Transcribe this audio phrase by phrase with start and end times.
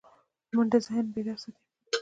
[0.55, 1.61] منډه ذهن بیدار ساتي